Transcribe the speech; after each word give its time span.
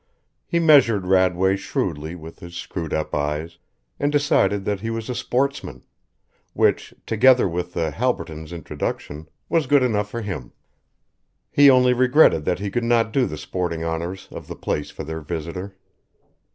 He 0.47 0.57
measured 0.57 1.05
Radway 1.05 1.55
shrewdly 1.55 2.15
with 2.15 2.39
his 2.39 2.55
screwed 2.55 2.91
up 2.91 3.13
eyes 3.13 3.59
and 3.99 4.11
decided 4.11 4.65
that 4.65 4.79
he 4.79 4.89
was 4.89 5.09
a 5.09 5.13
sportsman, 5.13 5.83
which, 6.53 6.91
together 7.05 7.47
with 7.47 7.73
the 7.75 7.91
Halbertons' 7.91 8.51
introduction, 8.51 9.29
was 9.47 9.67
good 9.67 9.83
enough 9.83 10.09
for 10.09 10.21
him. 10.23 10.53
He 11.51 11.69
only 11.69 11.93
regretted 11.93 12.45
that 12.45 12.57
he 12.57 12.71
could 12.71 12.83
not 12.83 13.13
do 13.13 13.27
the 13.27 13.37
sporting 13.37 13.83
honours 13.85 14.27
of 14.31 14.47
the 14.47 14.55
place 14.55 14.89
for 14.89 15.03
their 15.03 15.21
visitor. 15.21 15.77